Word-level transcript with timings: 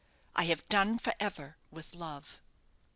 I 0.35 0.45
have 0.45 0.67
done 0.67 0.97
for 0.97 1.13
ever 1.19 1.57
with 1.69 1.93
love!" 1.93 2.39